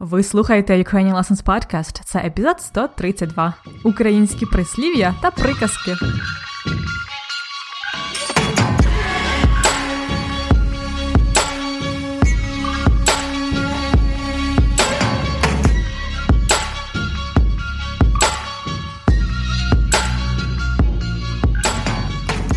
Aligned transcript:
Ви 0.00 0.22
слухаєте 0.22 0.78
Ukrainian 0.78 1.14
Lessons 1.14 1.44
Podcast. 1.44 2.00
Це 2.04 2.18
епізод 2.18 2.60
132. 2.60 3.54
Українські 3.84 4.46
прислів'я 4.46 5.14
та 5.22 5.30
приказки. 5.30 5.96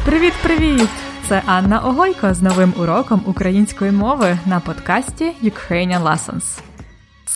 Привіт-привіт! 0.05 0.89
Це 1.28 1.42
Анна 1.46 1.80
Огойко 1.80 2.34
з 2.34 2.42
новим 2.42 2.73
уроком 2.80 3.21
української 3.26 3.92
мови 3.92 4.38
на 4.46 4.60
подкасті 4.60 5.32
Ukrainian 5.44 6.04
Lessons. 6.04 6.70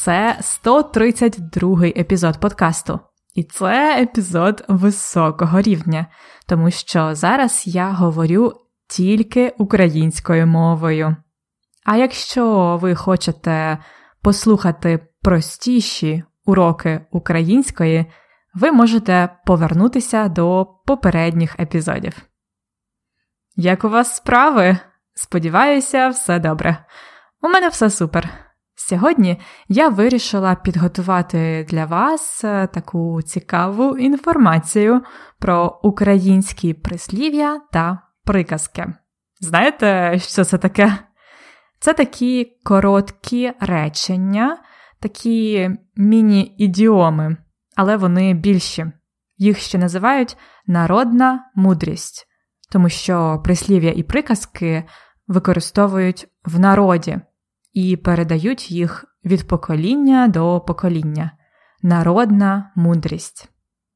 Це 0.06 0.38
132-й 0.42 2.00
епізод 2.00 2.40
подкасту. 2.40 3.00
І 3.34 3.44
це 3.44 4.02
епізод 4.02 4.66
високого 4.68 5.62
рівня, 5.62 6.06
тому 6.48 6.72
що 6.72 7.16
зараз 7.16 7.64
я 7.68 7.92
говорю 7.92 8.54
тільки 8.90 9.54
українською 9.58 10.48
мовою. 10.48 11.16
А 11.86 11.98
якщо 11.98 12.78
ви 12.82 12.96
хочете 12.96 13.78
послухати 14.22 15.08
простіші 15.22 16.24
уроки 16.46 17.06
української, 17.12 18.06
ви 18.54 18.72
можете 18.72 19.30
повернутися 19.46 20.28
до 20.28 20.68
попередніх 20.86 21.60
епізодів. 21.60 22.22
Як 23.56 23.84
у 23.84 23.90
вас 23.90 24.16
справи? 24.16 24.78
Сподіваюся, 25.14 26.10
все 26.10 26.40
добре. 26.40 26.86
У 27.42 27.48
мене 27.48 27.68
все 27.68 27.90
супер. 27.90 28.45
Сьогодні 28.88 29.40
я 29.68 29.90
вирішила 29.90 30.56
підготувати 30.56 31.68
для 31.70 31.86
вас 31.86 32.44
е, 32.44 32.68
таку 32.68 33.22
цікаву 33.22 33.98
інформацію 33.98 35.02
про 35.40 35.80
українські 35.84 36.74
прислів'я 36.74 37.62
та 37.72 38.00
приказки. 38.24 38.94
Знаєте, 39.40 40.20
що 40.20 40.44
це 40.44 40.58
таке? 40.58 40.98
Це 41.80 41.94
такі 41.94 42.58
короткі 42.64 43.54
речення, 43.60 44.58
такі 45.00 45.70
міні-ідіоми, 45.96 47.38
але 47.76 47.98
вони 47.98 48.34
більші. 48.34 48.86
Їх 49.38 49.60
ще 49.60 49.78
називають 49.78 50.38
народна 50.68 51.52
мудрість, 51.56 52.28
тому 52.72 52.90
що 52.90 53.42
прислів'я 53.44 53.92
і 53.92 54.04
приказки 54.04 54.84
використовують 55.28 56.28
в 56.46 56.60
народі 56.60 57.20
і 57.76 57.96
передають 57.96 58.72
їх 58.72 59.06
від 59.26 59.48
покоління 59.48 60.28
до 60.28 60.60
покоління. 60.60 61.32
Народна 61.84 62.72
мудрість. 62.76 63.50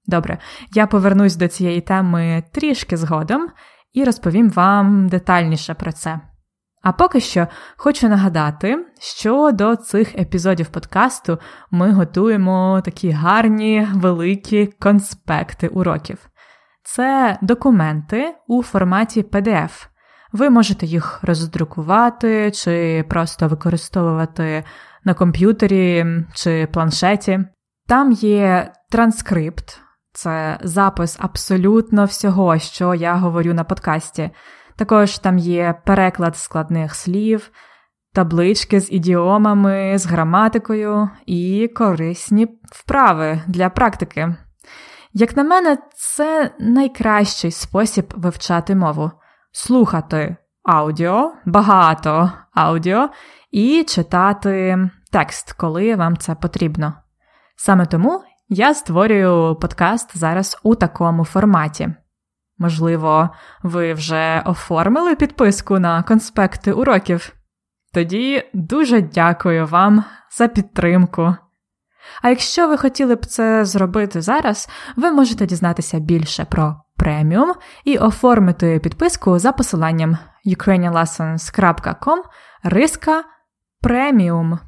Добре, 0.05 0.37
я 0.73 0.87
повернусь 0.87 1.35
до 1.35 1.47
цієї 1.47 1.81
теми 1.81 2.43
трішки 2.51 2.97
згодом 2.97 3.49
і 3.93 4.03
розповім 4.03 4.49
вам 4.49 5.07
детальніше 5.07 5.73
про 5.73 5.91
це. 5.91 6.19
А 6.81 6.91
поки 6.91 7.19
що 7.19 7.47
хочу 7.77 8.09
нагадати, 8.09 8.85
що 8.99 9.51
до 9.51 9.75
цих 9.75 10.15
епізодів 10.15 10.67
подкасту 10.67 11.39
ми 11.71 11.91
готуємо 11.91 12.81
такі 12.85 13.11
гарні 13.11 13.87
великі 13.93 14.65
конспекти 14.65 15.67
уроків. 15.67 16.29
Це 16.83 17.37
документи 17.41 18.35
у 18.47 18.63
форматі 18.63 19.21
PDF, 19.21 19.87
ви 20.31 20.49
можете 20.49 20.85
їх 20.85 21.19
роздрукувати 21.23 22.51
чи 22.51 23.05
просто 23.09 23.47
використовувати 23.47 24.63
на 25.03 25.13
комп'ютері 25.13 26.05
чи 26.33 26.67
планшеті. 26.73 27.39
Там 27.87 28.11
є 28.11 28.73
транскрипт, 28.89 29.81
це 30.13 30.59
запис 30.63 31.17
абсолютно 31.19 32.05
всього, 32.05 32.59
що 32.59 32.93
я 32.93 33.15
говорю 33.15 33.53
на 33.53 33.63
подкасті. 33.63 34.29
Також 34.75 35.17
там 35.19 35.37
є 35.37 35.81
переклад 35.85 36.37
складних 36.37 36.95
слів, 36.95 37.51
таблички 38.13 38.79
з 38.79 38.91
ідіомами, 38.91 39.97
з 39.97 40.05
граматикою 40.05 41.09
і 41.25 41.69
корисні 41.75 42.47
вправи 42.71 43.41
для 43.47 43.69
практики. 43.69 44.35
Як 45.13 45.37
на 45.37 45.43
мене, 45.43 45.77
це 45.95 46.51
найкращий 46.59 47.51
спосіб 47.51 48.13
вивчати 48.17 48.75
мову 48.75 49.11
слухати 49.59 50.35
аудіо, 50.63 51.33
багато 51.45 52.31
аудіо, 52.53 53.09
і 53.51 53.83
читати 53.83 54.89
текст, 55.11 55.53
коли 55.53 55.95
вам 55.95 56.17
це 56.17 56.35
потрібно. 56.35 56.93
Саме 57.55 57.85
тому 57.85 58.23
я 58.49 58.73
створюю 58.73 59.55
подкаст 59.55 60.17
зараз 60.17 60.59
у 60.63 60.75
такому 60.75 61.25
форматі. 61.25 61.89
Можливо, 62.57 63.29
ви 63.63 63.93
вже 63.93 64.43
оформили 64.45 65.15
підписку 65.15 65.79
на 65.79 66.03
конспекти 66.03 66.71
уроків? 66.71 67.33
Тоді 67.93 68.43
дуже 68.53 69.01
дякую 69.01 69.67
вам 69.67 70.03
за 70.37 70.47
підтримку. 70.47 71.35
А 72.21 72.29
якщо 72.29 72.67
ви 72.67 72.77
хотіли 72.77 73.15
б 73.15 73.25
це 73.25 73.65
зробити 73.65 74.21
зараз, 74.21 74.69
ви 74.95 75.11
можете 75.11 75.45
дізнатися 75.45 75.99
більше 75.99 76.45
про 76.45 76.75
преміум 76.99 77.53
і 77.83 77.97
оформити 77.97 78.79
підписку 78.79 79.39
за 79.39 79.51
посиланням 79.51 80.17
ukrainianlessons.com 80.45 82.17
риска 82.63 83.23
преміум. 83.81 84.59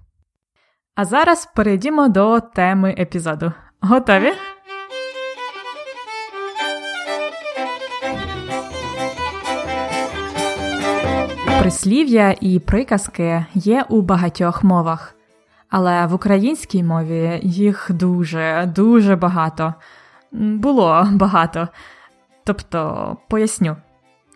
А 0.96 1.06
зараз 1.06 1.46
перейдімо 1.56 2.08
до 2.08 2.40
теми 2.40 2.96
епізоду. 3.00 3.54
Готові? 3.82 4.34
Прислів'я 11.62 12.36
і 12.42 12.60
приказки 12.60 13.46
є 13.54 13.86
у 13.90 14.02
багатьох 14.02 14.64
мовах, 14.64 15.16
але 15.70 16.06
в 16.06 16.14
українській 16.14 16.84
мові 16.84 17.40
їх 17.44 17.88
дуже, 17.90 18.72
дуже 18.76 19.16
багато. 19.16 19.74
Було 20.32 21.08
багато. 21.12 21.68
Тобто, 22.52 23.18
поясню, 23.28 23.76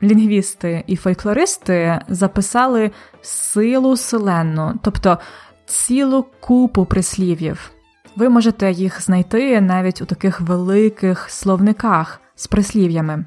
лінгвісти 0.03 0.83
і 0.87 0.95
фольклористи 0.95 1.99
записали 2.07 2.91
силу 3.21 3.97
селенну, 3.97 4.73
тобто 4.81 5.17
цілу 5.65 6.25
купу 6.39 6.85
прислів'їв. 6.85 7.71
Ви 8.15 8.29
можете 8.29 8.71
їх 8.71 9.01
знайти 9.01 9.61
навіть 9.61 10.01
у 10.01 10.05
таких 10.05 10.41
великих 10.41 11.29
словниках 11.29 12.21
з 12.35 12.47
прислів'ями. 12.47 13.25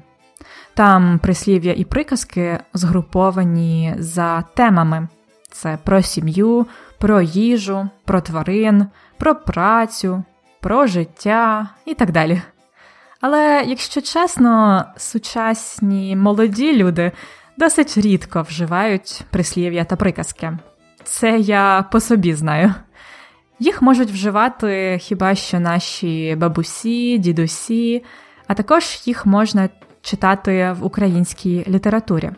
Там 0.73 1.19
прислів'я 1.19 1.73
і 1.73 1.85
приказки 1.85 2.59
згруповані 2.73 3.95
за 3.97 4.41
темами: 4.41 5.07
це 5.51 5.77
про 5.83 6.01
сім'ю, 6.01 6.65
про 6.97 7.21
їжу, 7.21 7.89
про 8.05 8.21
тварин, 8.21 8.85
про 9.17 9.35
працю, 9.35 10.23
про 10.59 10.87
життя 10.87 11.69
і 11.85 11.93
так 11.93 12.11
далі. 12.11 12.41
Але, 13.21 13.63
якщо 13.67 14.01
чесно, 14.01 14.85
сучасні 14.97 16.15
молоді 16.15 16.75
люди 16.75 17.11
досить 17.57 17.97
рідко 17.97 18.41
вживають 18.41 19.21
прислів'я 19.29 19.83
та 19.83 19.95
приказки. 19.95 20.57
Це 21.03 21.39
я 21.39 21.85
по 21.91 21.99
собі 21.99 22.33
знаю. 22.33 22.73
Їх 23.59 23.81
можуть 23.81 24.11
вживати 24.11 24.97
хіба 25.01 25.35
що 25.35 25.59
наші 25.59 26.35
бабусі, 26.35 27.17
дідусі, 27.17 28.03
а 28.47 28.53
також 28.53 29.01
їх 29.05 29.25
можна 29.25 29.69
читати 30.01 30.75
в 30.79 30.85
українській 30.85 31.65
літературі. 31.67 32.31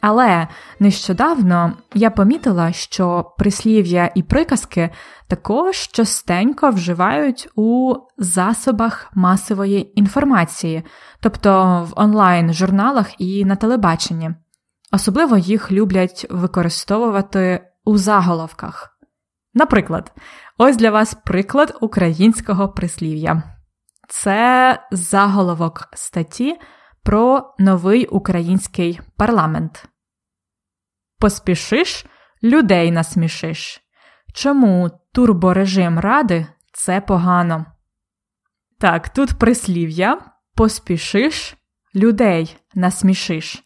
Але 0.00 0.48
нещодавно 0.78 1.72
я 1.94 2.10
помітила, 2.10 2.72
що 2.72 3.32
прислів'я 3.38 4.10
і 4.14 4.22
приказки 4.22 4.90
також 5.28 5.76
частенько 5.76 6.70
вживають 6.70 7.48
у 7.54 7.94
засобах 8.18 9.10
масової 9.14 10.00
інформації, 10.00 10.82
тобто 11.20 11.82
в 11.90 12.00
онлайн-журналах 12.00 13.20
і 13.20 13.44
на 13.44 13.56
телебаченні. 13.56 14.30
Особливо 14.92 15.36
їх 15.36 15.72
люблять 15.72 16.26
використовувати 16.30 17.60
у 17.84 17.96
заголовках. 17.96 18.90
Наприклад, 19.54 20.12
ось 20.58 20.76
для 20.76 20.90
вас 20.90 21.14
приклад 21.14 21.78
українського 21.80 22.68
прислів'я. 22.68 23.42
Це 24.08 24.78
заголовок 24.92 25.88
статті 25.92 26.56
про 27.02 27.54
новий 27.58 28.06
український 28.06 29.00
парламент. 29.16 29.88
Поспішиш, 31.20 32.06
людей 32.42 32.90
насмішиш. 32.90 33.80
Чому 34.34 34.90
турборежим 35.12 35.98
ради 35.98 36.46
це 36.72 37.00
погано? 37.00 37.66
Так, 38.78 39.08
тут 39.08 39.38
прислів'я 39.38 40.18
поспішиш, 40.56 41.56
людей 41.94 42.56
насмішиш. 42.74 43.62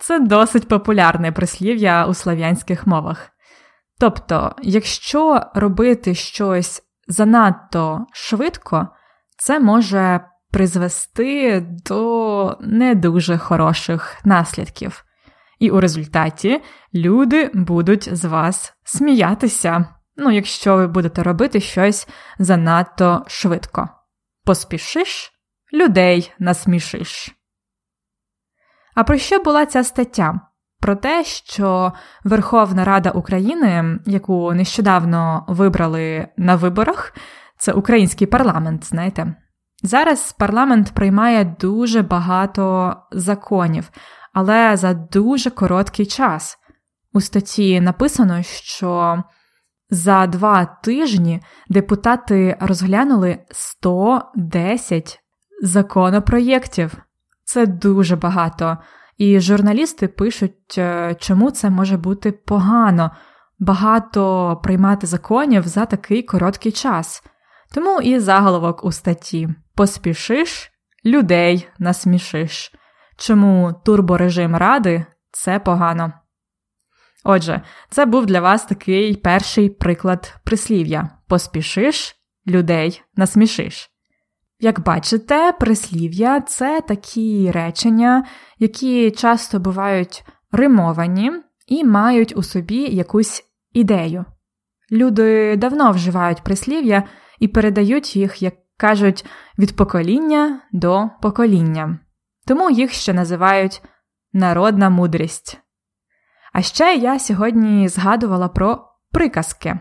Це 0.00 0.20
досить 0.20 0.68
популярне 0.68 1.32
прислів'я 1.32 2.06
у 2.06 2.14
слав'янських 2.14 2.86
мовах. 2.86 3.30
Тобто, 4.00 4.54
якщо 4.62 5.42
робити 5.54 6.14
щось 6.14 6.82
занадто 7.08 8.06
швидко, 8.12 8.88
це 9.38 9.60
може 9.60 10.20
призвести 10.50 11.60
до 11.60 12.56
не 12.60 12.94
дуже 12.94 13.38
хороших 13.38 14.16
наслідків. 14.24 15.04
І 15.62 15.70
у 15.70 15.80
результаті 15.80 16.60
люди 16.94 17.50
будуть 17.54 18.16
з 18.16 18.24
вас 18.24 18.74
сміятися, 18.84 19.86
ну, 20.16 20.30
якщо 20.30 20.76
ви 20.76 20.86
будете 20.86 21.22
робити 21.22 21.60
щось 21.60 22.08
занадто 22.38 23.24
швидко. 23.26 23.88
Поспішиш, 24.44 25.32
людей 25.72 26.32
насмішиш. 26.38 27.30
А 28.94 29.04
про 29.04 29.18
що 29.18 29.38
була 29.38 29.66
ця 29.66 29.84
стаття? 29.84 30.40
Про 30.80 30.96
те, 30.96 31.24
що 31.24 31.92
Верховна 32.24 32.84
Рада 32.84 33.10
України, 33.10 33.98
яку 34.06 34.52
нещодавно 34.52 35.44
вибрали 35.48 36.28
на 36.36 36.56
виборах, 36.56 37.14
це 37.58 37.72
український 37.72 38.26
парламент, 38.26 38.84
знаєте. 38.84 39.34
Зараз 39.82 40.32
парламент 40.32 40.92
приймає 40.94 41.56
дуже 41.60 42.02
багато 42.02 42.96
законів, 43.12 43.90
але 44.32 44.76
за 44.76 44.94
дуже 44.94 45.50
короткий 45.50 46.06
час. 46.06 46.58
У 47.12 47.20
статті 47.20 47.80
написано, 47.80 48.42
що 48.42 49.22
за 49.90 50.26
два 50.26 50.64
тижні 50.64 51.42
депутати 51.68 52.56
розглянули 52.60 53.38
110 53.50 55.18
законопроєктів. 55.62 56.96
Це 57.44 57.66
дуже 57.66 58.16
багато. 58.16 58.78
І 59.18 59.40
журналісти 59.40 60.08
пишуть, 60.08 60.78
е, 60.78 61.16
чому 61.20 61.50
це 61.50 61.70
може 61.70 61.96
бути 61.96 62.32
погано, 62.32 63.10
багато 63.58 64.60
приймати 64.62 65.06
законів 65.06 65.68
за 65.68 65.86
такий 65.86 66.22
короткий 66.22 66.72
час. 66.72 67.22
Тому 67.74 68.00
і 68.00 68.18
заголовок 68.18 68.84
у 68.84 68.92
статті 68.92 69.48
Поспішиш, 69.74 70.70
людей 71.04 71.68
насмішиш. 71.78 72.72
Чому 73.22 73.74
турборежим 73.84 74.56
ради 74.56 75.06
це 75.30 75.58
погано? 75.58 76.12
Отже, 77.24 77.62
це 77.90 78.06
був 78.06 78.26
для 78.26 78.40
вас 78.40 78.64
такий 78.64 79.16
перший 79.16 79.70
приклад 79.70 80.34
прислів'я 80.44 81.10
Поспішиш, 81.28 82.16
людей 82.46 83.02
насмішиш. 83.16 83.90
Як 84.58 84.80
бачите, 84.80 85.52
прислів'я 85.52 86.40
це 86.40 86.80
такі 86.88 87.50
речення, 87.50 88.26
які 88.58 89.10
часто 89.10 89.58
бувають 89.58 90.24
римовані 90.52 91.32
і 91.66 91.84
мають 91.84 92.36
у 92.36 92.42
собі 92.42 92.80
якусь 92.80 93.44
ідею. 93.72 94.24
Люди 94.92 95.56
давно 95.56 95.90
вживають 95.90 96.42
прислів'я 96.42 97.02
і 97.38 97.48
передають 97.48 98.16
їх, 98.16 98.42
як 98.42 98.54
кажуть, 98.76 99.24
від 99.58 99.76
покоління 99.76 100.60
до 100.72 101.10
покоління, 101.22 101.98
тому 102.46 102.70
їх 102.70 102.92
ще 102.92 103.12
називають 103.12 103.82
народна 104.32 104.90
мудрість. 104.90 105.58
А 106.52 106.62
ще 106.62 106.94
я 106.94 107.18
сьогодні 107.18 107.88
згадувала 107.88 108.48
про 108.48 108.88
приказки. 109.12 109.78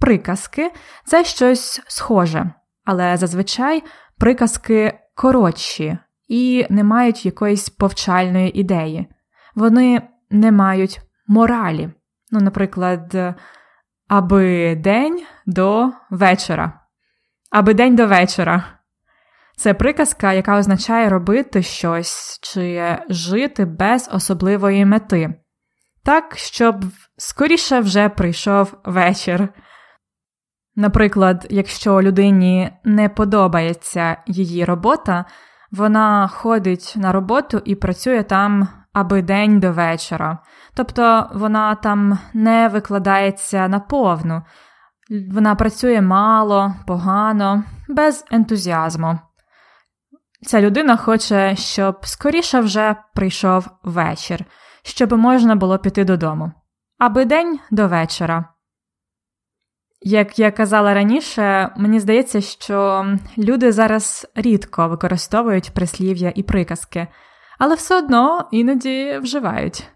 Приказки 0.00 0.72
це 1.04 1.24
щось 1.24 1.82
схоже, 1.88 2.50
але 2.84 3.16
зазвичай 3.16 3.82
приказки 4.18 4.98
коротші 5.14 5.98
і 6.28 6.66
не 6.70 6.84
мають 6.84 7.26
якоїсь 7.26 7.68
повчальної 7.68 8.60
ідеї. 8.60 9.06
Вони 9.54 10.02
не 10.30 10.52
мають 10.52 11.00
моралі. 11.26 11.90
Ну, 12.30 12.40
наприклад, 12.40 13.36
аби 14.08 14.74
день 14.76 15.22
до 15.46 15.92
вечора. 16.10 16.80
Аби 17.50 17.74
день 17.74 17.96
до 17.96 18.06
вечора. 18.06 18.77
Це 19.58 19.74
приказка, 19.74 20.32
яка 20.32 20.58
означає 20.58 21.08
робити 21.08 21.62
щось 21.62 22.38
чи 22.42 22.98
жити 23.08 23.64
без 23.64 24.10
особливої 24.12 24.84
мети. 24.84 25.34
Так, 26.04 26.36
щоб 26.36 26.84
скоріше 27.16 27.80
вже 27.80 28.08
прийшов 28.08 28.74
вечір. 28.84 29.48
Наприклад, 30.76 31.46
якщо 31.50 32.02
людині 32.02 32.70
не 32.84 33.08
подобається 33.08 34.16
її 34.26 34.64
робота, 34.64 35.24
вона 35.72 36.28
ходить 36.28 36.94
на 36.96 37.12
роботу 37.12 37.62
і 37.64 37.74
працює 37.74 38.22
там 38.22 38.68
аби 38.92 39.22
день 39.22 39.60
до 39.60 39.72
вечора. 39.72 40.38
Тобто 40.74 41.30
вона 41.34 41.74
там 41.74 42.18
не 42.34 42.68
викладається 42.68 43.68
наповну, 43.68 44.42
вона 45.32 45.54
працює 45.54 46.00
мало, 46.00 46.74
погано, 46.86 47.64
без 47.88 48.24
ентузіазму. 48.30 49.18
Ця 50.42 50.60
людина 50.60 50.96
хоче, 50.96 51.56
щоб 51.56 52.06
скоріше 52.06 52.60
вже 52.60 52.96
прийшов 53.14 53.68
вечір, 53.82 54.44
щоб 54.82 55.12
можна 55.12 55.56
було 55.56 55.78
піти 55.78 56.04
додому, 56.04 56.52
аби 56.98 57.24
день 57.24 57.58
до 57.70 57.88
вечора. 57.88 58.44
Як 60.00 60.38
я 60.38 60.50
казала 60.50 60.94
раніше, 60.94 61.72
мені 61.76 62.00
здається, 62.00 62.40
що 62.40 63.06
люди 63.38 63.72
зараз 63.72 64.26
рідко 64.34 64.88
використовують 64.88 65.70
прислів'я 65.74 66.32
і 66.34 66.42
приказки, 66.42 67.06
але 67.58 67.74
все 67.74 67.98
одно 67.98 68.48
іноді 68.52 69.18
вживають. 69.22 69.88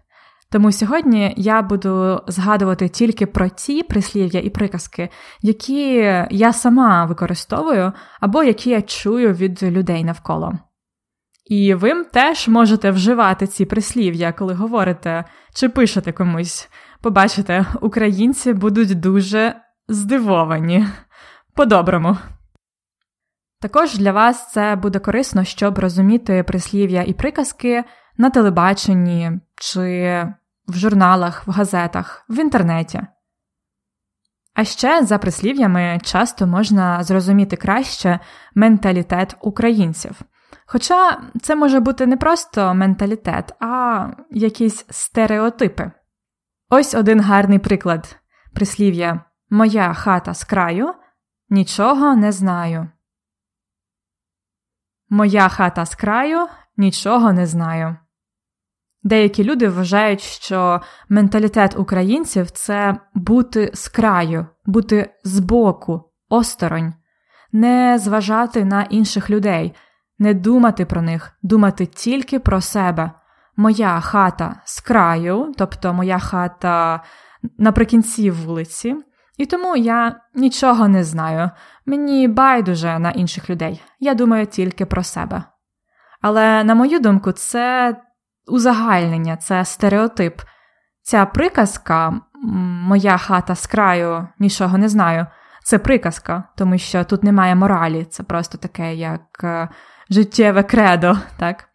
Тому 0.53 0.71
сьогодні 0.71 1.33
я 1.37 1.61
буду 1.61 2.21
згадувати 2.27 2.89
тільки 2.89 3.25
про 3.25 3.49
ті 3.49 3.83
прислів'я 3.83 4.39
і 4.39 4.49
приказки, 4.49 5.09
які 5.41 5.93
я 6.31 6.53
сама 6.53 7.05
використовую 7.05 7.91
або 8.19 8.43
які 8.43 8.69
я 8.69 8.81
чую 8.81 9.33
від 9.33 9.63
людей 9.63 10.03
навколо. 10.03 10.53
І 11.45 11.73
ви 11.73 12.03
теж 12.03 12.47
можете 12.47 12.91
вживати 12.91 13.47
ці 13.47 13.65
прислів'я, 13.65 14.31
коли 14.31 14.53
говорите 14.53 15.23
чи 15.53 15.69
пишете 15.69 16.11
комусь. 16.11 16.69
Побачите, 17.01 17.65
українці 17.81 18.53
будуть 18.53 18.99
дуже 18.99 19.55
здивовані. 19.87 20.87
По-доброму. 21.55 22.17
Також 23.61 23.97
для 23.97 24.11
вас 24.11 24.51
це 24.51 24.75
буде 24.75 24.99
корисно, 24.99 25.43
щоб 25.43 25.79
розуміти 25.79 26.43
прислів'я 26.43 27.03
і 27.03 27.13
приказки 27.13 27.83
на 28.17 28.29
телебаченні 28.29 29.31
чи 29.55 30.27
в 30.67 30.75
журналах, 30.75 31.47
в 31.47 31.51
газетах, 31.51 32.25
в 32.29 32.39
інтернеті. 32.39 33.01
А 34.53 34.63
ще 34.63 35.05
за 35.05 35.17
прислів'ями 35.17 35.99
часто 36.03 36.47
можна 36.47 37.03
зрозуміти 37.03 37.55
краще 37.55 38.19
менталітет 38.55 39.35
українців. 39.41 40.21
Хоча 40.65 41.21
це 41.41 41.55
може 41.55 41.79
бути 41.79 42.05
не 42.05 42.17
просто 42.17 42.73
менталітет, 42.73 43.51
а 43.59 44.07
якісь 44.31 44.85
стереотипи. 44.89 45.91
Ось 46.69 46.93
один 46.93 47.21
гарний 47.21 47.59
приклад 47.59 48.19
прислів'я 48.53 49.25
Моя 49.49 49.93
хата 49.93 50.33
з 50.33 50.43
краю 50.43 50.93
нічого 51.49 52.15
не 52.15 52.31
знаю. 52.31 52.89
Моя 55.09 55.49
хата 55.49 55.85
з 55.85 55.95
краю 55.95 56.47
нічого 56.77 57.33
не 57.33 57.45
знаю. 57.45 57.97
Деякі 59.03 59.43
люди 59.43 59.69
вважають, 59.69 60.21
що 60.21 60.81
менталітет 61.09 61.77
українців 61.77 62.51
це 62.51 62.97
бути 63.13 63.71
з 63.73 63.87
краю, 63.87 64.45
бути 64.65 65.13
збоку, 65.23 66.11
осторонь, 66.29 66.93
не 67.51 67.99
зважати 67.99 68.65
на 68.65 68.83
інших 68.83 69.29
людей, 69.29 69.73
не 70.19 70.33
думати 70.33 70.85
про 70.85 71.01
них, 71.01 71.31
думати 71.41 71.85
тільки 71.85 72.39
про 72.39 72.61
себе. 72.61 73.11
Моя 73.57 73.99
хата 73.99 74.61
з 74.65 74.81
краю, 74.81 75.53
тобто 75.57 75.93
моя 75.93 76.19
хата 76.19 77.03
наприкінці 77.57 78.31
вулиці, 78.31 78.95
і 79.37 79.45
тому 79.45 79.75
я 79.75 80.19
нічого 80.35 80.87
не 80.87 81.03
знаю, 81.03 81.49
мені 81.85 82.27
байдуже 82.27 82.99
на 82.99 83.11
інших 83.11 83.49
людей, 83.49 83.81
я 83.99 84.13
думаю 84.13 84.45
тільки 84.45 84.85
про 84.85 85.03
себе. 85.03 85.43
Але, 86.21 86.63
на 86.63 86.75
мою 86.75 86.99
думку, 86.99 87.31
це 87.31 87.95
узагальнення, 88.47 89.37
це 89.37 89.65
стереотип. 89.65 90.41
Ця 91.01 91.25
приказка, 91.25 92.21
моя 92.87 93.17
хата 93.17 93.55
з 93.55 93.67
краю 93.67 94.27
нічого 94.39 94.77
не 94.77 94.89
знаю, 94.89 95.27
це 95.63 95.79
приказка, 95.79 96.43
тому 96.57 96.77
що 96.77 97.03
тут 97.03 97.23
немає 97.23 97.55
моралі, 97.55 98.05
це 98.05 98.23
просто 98.23 98.57
таке 98.57 98.95
як 98.95 99.21
е, 99.43 99.69
життєве 100.09 100.63
кредо. 100.63 101.17
так? 101.39 101.69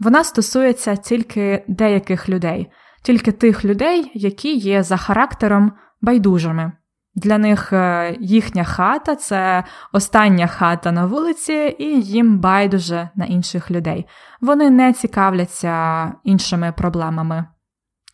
Вона 0.00 0.24
стосується 0.24 0.96
тільки 0.96 1.64
деяких 1.68 2.28
людей, 2.28 2.72
тільки 3.02 3.32
тих 3.32 3.64
людей, 3.64 4.10
які 4.14 4.54
є 4.54 4.82
за 4.82 4.96
характером 4.96 5.72
байдужими. 6.00 6.72
Для 7.14 7.38
них 7.38 7.72
е, 7.72 8.16
їхня 8.20 8.64
хата 8.64 9.16
це 9.16 9.64
остання 9.92 10.46
хата 10.46 10.92
на 10.92 11.06
вулиці, 11.06 11.76
і 11.78 12.00
їм 12.00 12.38
байдуже 12.38 13.08
на 13.14 13.24
інших 13.24 13.70
людей. 13.70 14.06
Вони 14.40 14.70
не 14.70 14.92
цікавляться 14.92 16.12
іншими 16.24 16.72
проблемами. 16.72 17.46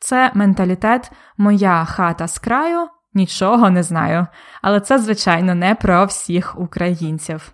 Це 0.01 0.31
менталітет 0.35 1.13
моя 1.37 1.85
хата 1.85 2.29
з 2.29 2.39
краю 2.39 2.89
нічого 3.15 3.71
не 3.71 3.83
знаю, 3.83 4.27
але 4.63 4.81
це, 4.81 4.99
звичайно, 4.99 5.55
не 5.55 5.75
про 5.75 6.05
всіх 6.05 6.59
українців. 6.59 7.53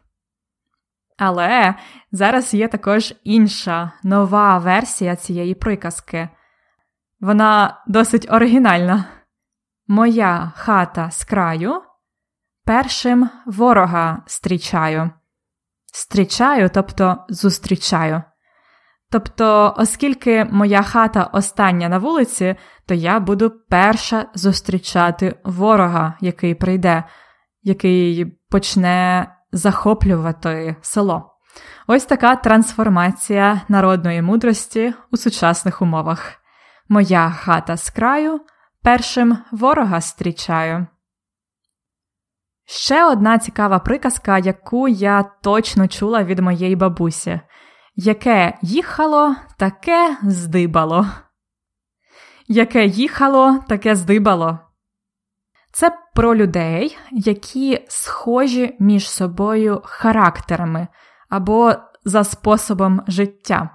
Але 1.19 1.75
зараз 2.13 2.55
є 2.55 2.69
також 2.69 3.15
інша 3.25 3.93
нова 4.03 4.59
версія 4.59 5.17
цієї 5.17 5.55
приказки. 5.55 6.29
Вона 7.21 7.83
досить 7.87 8.27
оригінальна. 8.31 9.05
Моя 9.89 10.53
хата 10.57 11.11
з 11.11 11.25
краю, 11.25 11.83
першим 12.65 13.31
ворога 13.47 14.23
стрічаю. 14.27 15.11
Стрічаю, 15.93 16.71
тобто 16.75 17.25
зустрічаю. 17.29 18.23
Тобто, 19.11 19.75
оскільки 19.79 20.45
моя 20.45 20.83
хата 20.83 21.25
остання 21.25 21.89
на 21.89 21.99
вулиці, 21.99 22.57
то 22.87 22.95
я 22.95 23.21
буду 23.21 23.51
перша 23.51 24.27
зустрічати 24.35 25.37
ворога, 25.45 26.15
який 26.21 26.55
прийде, 26.55 27.05
який 27.63 28.25
почне 28.51 29.29
захоплювати 29.53 30.77
село. 30.83 31.31
Ось 31.87 32.05
така 32.05 32.37
трансформація 32.37 33.61
народної 33.69 34.23
мудрості 34.23 34.95
у 35.11 35.17
сучасних 35.17 35.83
умовах. 35.83 36.33
Моя 36.89 37.31
хата 37.31 37.77
з 37.77 37.91
краю, 37.91 38.41
першим 38.85 39.39
ворога 39.53 40.01
зустрічаю. 40.01 40.87
Ще 42.67 43.05
одна 43.05 43.39
цікава 43.39 43.79
приказка, 43.79 44.39
яку 44.39 44.89
я 44.89 45.23
точно 45.23 45.89
чула 45.89 46.25
від 46.25 46.39
моєї 46.39 46.77
бабусі. 46.77 47.41
Яке 47.97 48.59
їхало, 48.63 49.37
таке 49.59 50.17
здибало. 50.23 51.07
Яке 52.49 52.87
їхало, 52.87 53.59
таке 53.69 53.97
здибало. 53.97 54.59
Це 55.73 55.99
про 56.15 56.35
людей, 56.37 56.99
які 57.11 57.85
схожі 57.89 58.77
між 58.81 59.11
собою 59.11 59.83
характерами 59.85 60.89
або 61.29 61.75
за 62.05 62.25
способом 62.25 63.03
життя. 63.07 63.71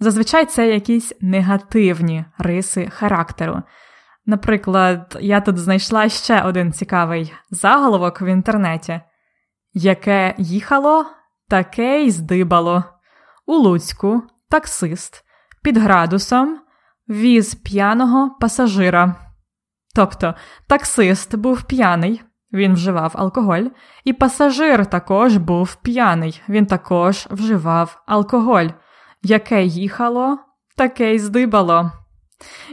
Зазвичай 0.00 0.46
це 0.46 0.68
якісь 0.68 1.12
негативні 1.20 2.24
риси 2.38 2.90
характеру. 2.90 3.62
Наприклад, 4.26 5.16
я 5.20 5.40
тут 5.40 5.58
знайшла 5.58 6.08
ще 6.08 6.42
один 6.42 6.72
цікавий 6.72 7.32
заголовок 7.50 8.22
в 8.22 8.24
інтернеті: 8.24 9.00
Яке 9.72 10.34
їхало, 10.38 11.06
таке 11.48 12.02
й 12.02 12.10
здибало. 12.10 12.84
У 13.46 13.54
Луцьку 13.54 14.22
таксист 14.50 15.24
під 15.62 15.76
градусом 15.76 16.58
віз 17.08 17.54
п'яного 17.54 18.36
пасажира. 18.40 19.14
Тобто 19.94 20.34
таксист 20.66 21.36
був 21.36 21.62
п'яний, 21.62 22.22
він 22.52 22.74
вживав 22.74 23.12
алкоголь, 23.14 23.64
і 24.04 24.12
пасажир 24.12 24.86
також 24.86 25.36
був 25.36 25.74
п'яний, 25.74 26.42
він 26.48 26.66
також 26.66 27.28
вживав 27.30 28.02
алкоголь. 28.06 28.68
Яке 29.22 29.64
їхало, 29.64 30.38
таке 30.76 31.14
й 31.14 31.18
здибало. 31.18 31.92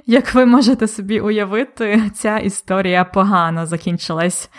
Як 0.06 0.34
ви 0.34 0.46
можете 0.46 0.88
собі 0.88 1.20
уявити, 1.20 2.12
ця 2.16 2.38
історія 2.38 3.04
погано 3.04 3.66
закінчилась. 3.66 4.50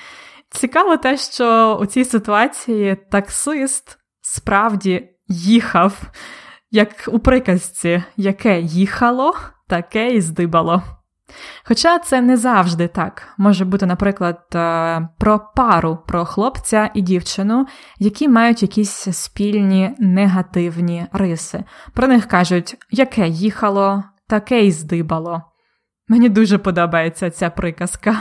Цікаво 0.51 0.97
те, 0.97 1.17
що 1.17 1.79
у 1.81 1.87
цій 1.87 2.05
ситуації 2.05 2.97
таксист 3.11 3.99
справді 4.21 5.09
їхав, 5.29 6.03
як 6.71 6.89
у 7.07 7.19
приказці, 7.19 8.03
яке 8.17 8.61
їхало, 8.61 9.35
таке 9.69 10.09
й 10.09 10.21
здибало. 10.21 10.83
Хоча 11.65 11.99
це 11.99 12.21
не 12.21 12.37
завжди 12.37 12.89
так. 12.89 13.29
Може 13.39 13.65
бути, 13.65 13.87
наприклад, 13.87 14.41
е, 14.55 15.09
про 15.19 15.41
пару, 15.57 15.99
про 16.07 16.25
хлопця 16.25 16.91
і 16.95 17.03
дівчину, 17.03 17.67
які 17.99 18.29
мають 18.29 18.63
якісь 18.63 19.09
спільні 19.13 19.95
негативні 19.99 21.07
риси. 21.13 21.65
Про 21.93 22.09
них 22.09 22.27
кажуть, 22.27 22.77
яке 22.91 23.29
їхало, 23.29 24.05
таке 24.29 24.61
й 24.61 24.73
здибало. 24.73 25.43
Мені 26.09 26.29
дуже 26.29 26.59
подобається 26.59 27.31
ця 27.31 27.51
приказка. 27.51 28.17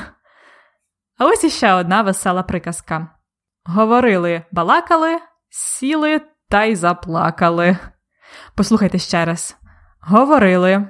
А 1.18 1.26
ось 1.26 1.44
іще 1.44 1.74
одна 1.74 2.02
весела 2.02 2.44
приказка. 2.44 3.08
Говорили, 3.66 4.44
балакали, 4.52 5.20
сіли 5.50 6.22
та 6.50 6.64
й 6.64 6.76
заплакали. 6.76 7.78
Послухайте 8.56 9.00
ще 9.00 9.26
раз: 9.26 9.58
говорили, 10.02 10.88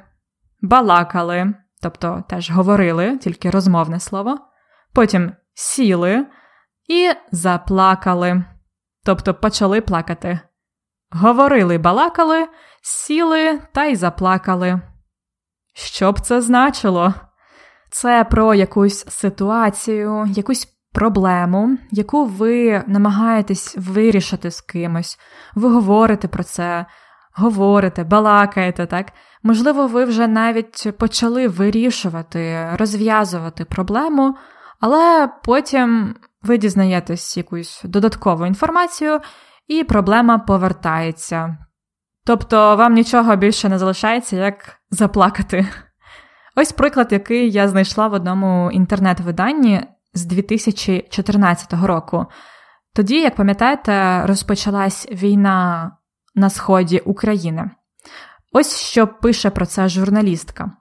балакали 0.62 1.54
тобто 1.84 2.24
теж 2.30 2.52
говорили, 2.52 3.18
тільки 3.18 3.50
розмовне 3.50 4.00
слово, 4.00 4.38
потім 4.94 5.34
сіли 5.54 6.26
і 6.90 7.12
заплакали, 7.32 8.44
тобто 9.06 9.34
почали 9.34 9.82
плакати. 9.82 10.40
Говорили, 11.12 11.78
балакали, 11.78 12.48
сіли 12.82 13.60
та 13.74 13.86
й 13.86 13.96
заплакали. 13.96 14.82
Що 15.74 16.12
б 16.12 16.20
це 16.20 16.42
значило? 16.42 17.14
Це 17.90 18.24
про 18.24 18.54
якусь 18.54 19.06
ситуацію, 19.10 20.26
якусь 20.36 20.66
проблему, 20.94 21.78
яку 21.92 22.26
ви 22.26 22.84
намагаєтесь 22.88 23.76
вирішити 23.78 24.52
з 24.52 24.62
кимось, 24.62 25.20
ви 25.56 25.70
говорите 25.70 26.28
про 26.28 26.44
це, 26.44 26.86
говорите, 27.36 28.04
балакаєте, 28.04 28.86
так? 28.86 29.12
Можливо, 29.44 29.88
ви 29.88 30.06
вже 30.06 30.28
навіть 30.28 30.98
почали 30.98 31.48
вирішувати, 31.48 32.70
розв'язувати 32.80 33.66
проблему, 33.66 34.36
але 34.80 35.30
потім 35.44 36.16
ви 36.44 36.58
дізнаєтесь 36.58 37.38
якусь 37.38 37.82
додаткову 37.84 38.46
інформацію, 38.46 39.20
і 39.68 39.84
проблема 39.84 40.38
повертається. 40.38 41.58
Тобто 42.26 42.76
вам 42.76 42.94
нічого 42.94 43.36
більше 43.36 43.70
не 43.70 43.80
залишається, 43.80 44.36
як 44.36 44.80
заплакати. 44.92 45.68
Ось 46.56 46.72
приклад, 46.72 47.12
який 47.12 47.52
я 47.52 47.68
знайшла 47.68 48.08
в 48.08 48.14
одному 48.14 48.72
інтернет-виданні 48.72 49.82
з 50.14 50.26
2014 50.26 51.74
року. 51.74 52.26
Тоді, 52.96 53.22
як 53.22 53.36
пам'ятаєте, 53.36 54.26
розпочалась 54.26 55.08
війна 55.12 55.92
на 56.36 56.50
сході 56.50 57.00
України. 57.00 57.72
Ось 58.52 58.78
що 58.78 59.08
пише 59.08 59.50
про 59.50 59.66
це 59.66 59.90
журналістка. 59.90 60.72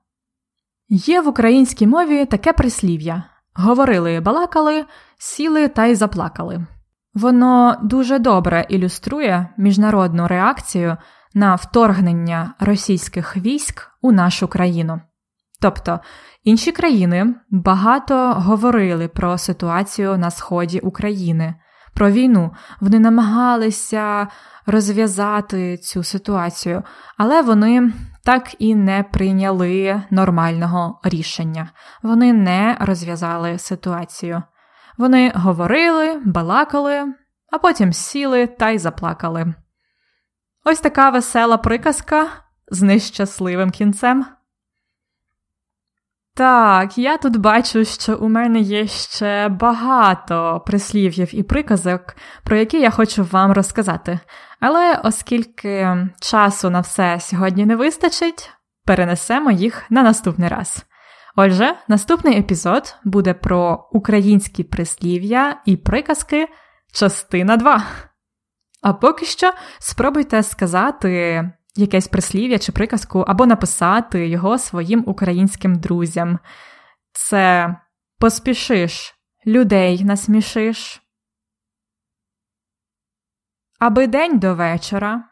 Є 0.88 1.20
в 1.20 1.28
українській 1.28 1.86
мові 1.86 2.24
таке 2.24 2.52
прислів'я 2.52 3.24
говорили, 3.54 4.20
балакали, 4.20 4.84
сіли 5.18 5.68
та 5.68 5.86
й 5.86 5.94
заплакали. 5.94 6.66
Воно 7.14 7.76
дуже 7.82 8.18
добре 8.18 8.66
ілюструє 8.68 9.48
міжнародну 9.58 10.28
реакцію 10.28 10.96
на 11.34 11.54
вторгнення 11.54 12.54
російських 12.60 13.36
військ 13.36 13.90
у 14.02 14.12
нашу 14.12 14.48
країну. 14.48 15.00
Тобто 15.60 16.00
інші 16.44 16.72
країни 16.72 17.34
багато 17.50 18.32
говорили 18.32 19.08
про 19.08 19.38
ситуацію 19.38 20.18
на 20.18 20.30
сході 20.30 20.80
України, 20.80 21.54
про 21.94 22.10
війну. 22.10 22.50
Вони 22.80 22.98
намагалися 22.98 24.28
розв'язати 24.66 25.76
цю 25.76 26.02
ситуацію, 26.02 26.82
але 27.18 27.42
вони 27.42 27.92
так 28.24 28.54
і 28.58 28.74
не 28.74 29.02
прийняли 29.02 30.02
нормального 30.10 31.00
рішення. 31.04 31.70
Вони 32.02 32.32
не 32.32 32.76
розв'язали 32.80 33.58
ситуацію. 33.58 34.42
Вони 34.98 35.32
говорили, 35.34 36.20
балакали, 36.24 37.14
а 37.52 37.58
потім 37.58 37.92
сіли 37.92 38.46
та 38.46 38.70
й 38.70 38.78
заплакали. 38.78 39.54
Ось 40.64 40.80
така 40.80 41.10
весела 41.10 41.56
приказка 41.56 42.28
з 42.70 42.82
нещасливим 42.82 43.70
кінцем. 43.70 44.26
Так, 46.34 46.98
я 46.98 47.16
тут 47.16 47.36
бачу, 47.36 47.84
що 47.84 48.16
у 48.16 48.28
мене 48.28 48.60
є 48.60 48.86
ще 48.86 49.48
багато 49.48 50.62
прислів'їв 50.66 51.34
і 51.34 51.42
приказок, 51.42 52.16
про 52.44 52.56
які 52.56 52.80
я 52.80 52.90
хочу 52.90 53.24
вам 53.24 53.52
розказати. 53.52 54.18
Але 54.60 55.00
оскільки 55.04 55.96
часу 56.20 56.70
на 56.70 56.80
все 56.80 57.20
сьогодні 57.20 57.66
не 57.66 57.76
вистачить, 57.76 58.50
перенесемо 58.84 59.50
їх 59.50 59.90
на 59.90 60.02
наступний 60.02 60.48
раз. 60.48 60.86
Отже, 61.36 61.74
наступний 61.88 62.38
епізод 62.38 62.96
буде 63.04 63.34
про 63.34 63.88
українські 63.92 64.64
прислів'я 64.64 65.60
і 65.66 65.76
приказки, 65.76 66.48
частина 66.92 67.56
2. 67.56 67.82
А 68.82 68.92
поки 68.92 69.26
що 69.26 69.52
спробуйте 69.78 70.42
сказати 70.42 71.52
якесь 71.74 72.08
прислів'я 72.08 72.58
чи 72.58 72.72
приказку, 72.72 73.20
або 73.20 73.46
написати 73.46 74.28
його 74.28 74.58
своїм 74.58 75.04
українським 75.06 75.74
друзям. 75.74 76.38
Це 77.12 77.74
поспішиш, 78.18 79.14
людей 79.46 80.04
насмішиш. 80.04 81.02
Аби 83.78 84.06
день 84.06 84.38
до 84.38 84.54
вечора. 84.54 85.28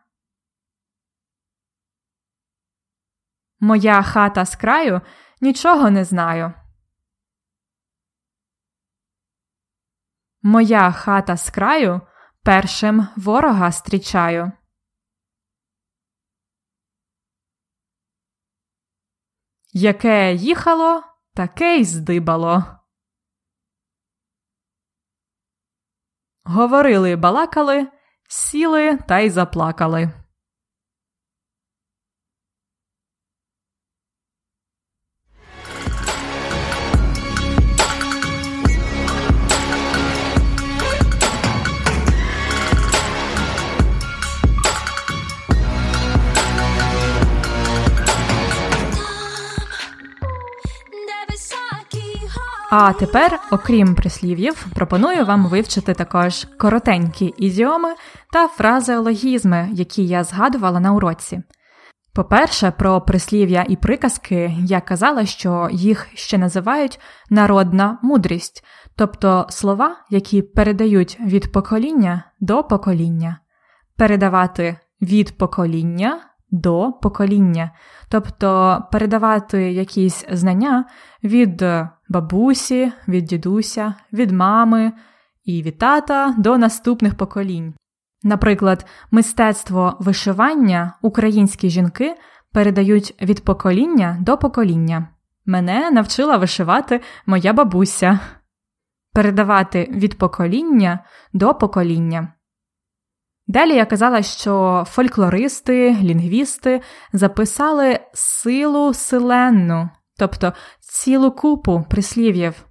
Моя 3.61 4.03
хата 4.03 4.45
з 4.45 4.57
краю 4.57 5.01
нічого 5.41 5.91
не 5.91 6.05
знаю. 6.05 6.53
Моя 10.43 10.93
хата 10.93 11.37
з 11.37 11.51
краю 11.51 12.01
першим 12.43 13.09
ворога 13.17 13.71
зустрічаю. 13.71 14.53
Яке 19.73 20.35
їхало, 20.35 21.03
таке 21.35 21.77
й 21.77 21.85
здибало. 21.85 22.65
Говорили, 26.45 27.17
балакали, 27.17 27.89
сіли 28.29 28.97
та 28.97 29.19
й 29.19 29.31
заплакали. 29.31 30.20
А 52.71 52.93
тепер, 52.93 53.41
окрім 53.51 53.95
прислів'їв, 53.95 54.67
пропоную 54.75 55.25
вам 55.25 55.47
вивчити 55.47 55.95
також 55.95 56.47
коротенькі 56.59 57.35
ідіоми 57.39 57.89
та 58.33 58.49
фразеологізми, 58.49 59.69
які 59.73 60.07
я 60.07 60.25
згадувала 60.25 60.81
на 60.81 60.93
уроці. 60.93 61.43
По-перше, 62.15 62.71
про 62.71 63.01
прислів'я 63.01 63.67
і 63.69 63.77
приказки 63.77 64.57
я 64.59 64.81
казала, 64.81 65.27
що 65.27 65.69
їх 65.73 66.09
ще 66.15 66.39
називають 66.39 67.01
народна 67.31 67.99
мудрість, 68.03 68.65
тобто 68.97 69.47
слова, 69.49 69.97
які 70.11 70.43
передають 70.43 71.19
від 71.21 71.53
покоління 71.53 72.25
до 72.41 72.65
покоління, 72.65 73.39
передавати 73.97 74.77
від 75.03 75.39
покоління 75.39 76.21
до 76.51 76.93
покоління, 77.03 77.71
тобто 78.09 78.79
передавати 78.93 79.73
якісь 79.73 80.25
знання 80.31 80.85
від 81.25 81.65
бабусі, 82.11 82.93
від 83.09 83.25
дідуся, 83.25 83.95
від 84.13 84.31
мами 84.31 84.93
і 85.45 85.63
від 85.63 85.79
тата 85.79 86.35
до 86.39 86.59
наступних 86.59 87.15
поколінь. 87.15 87.75
Наприклад, 88.23 88.87
мистецтво 89.11 89.97
вишивання 90.01 90.95
українські 91.03 91.71
жінки 91.71 92.17
передають 92.53 93.15
від 93.23 93.45
покоління 93.45 94.19
до 94.21 94.39
покоління. 94.39 95.09
Мене 95.47 95.91
навчила 95.91 96.37
вишивати 96.37 97.01
моя 97.27 97.53
бабуся, 97.53 98.21
передавати 99.13 99.89
від 99.91 100.19
покоління 100.19 101.05
до 101.33 101.55
покоління. 101.55 102.33
Далі 103.47 103.75
я 103.75 103.87
казала, 103.87 104.23
що 104.23 104.85
фольклористи, 104.89 105.97
лінгвісти 106.03 106.81
записали 107.13 108.01
силу 108.13 108.95
силенну, 108.95 109.91
тобто 110.21 110.53
цілу 110.81 111.31
купу 111.31 111.87
прислів'їв. 111.91 112.65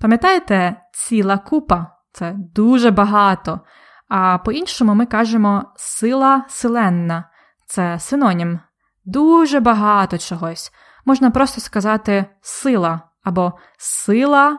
Пам'ятаєте, 0.00 0.76
ціла 0.92 1.38
купа 1.38 1.86
це 2.12 2.34
дуже 2.36 2.90
багато. 2.90 3.60
А 4.08 4.38
по-іншому 4.38 4.94
ми 4.94 5.06
кажемо 5.06 5.64
сила 5.76 6.44
силенна 6.48 7.24
це 7.66 7.98
синонім. 7.98 8.60
Дуже 9.04 9.60
багато 9.60 10.18
чогось. 10.18 10.72
Можна 11.04 11.30
просто 11.30 11.60
сказати 11.60 12.26
сила 12.40 13.00
або 13.22 13.52
сила 13.78 14.58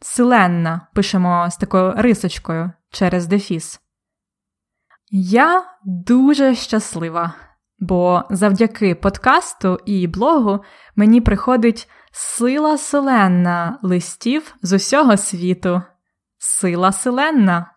силенна. 0.00 0.86
Пишемо 0.94 1.50
з 1.50 1.56
такою 1.56 1.92
рисочкою 1.96 2.72
через 2.90 3.26
дефіс. 3.26 3.80
Я 5.10 5.64
дуже 5.84 6.54
щаслива, 6.54 7.34
бо 7.80 8.24
завдяки 8.30 8.94
подкасту 8.94 9.78
і 9.84 10.06
блогу 10.06 10.60
мені 10.96 11.20
приходить 11.20 11.88
сила 12.12 12.78
селенна 12.78 13.78
листів 13.82 14.54
з 14.62 14.72
усього 14.72 15.16
світу. 15.16 15.82
Сила 16.38 16.92
селенна. 16.92 17.74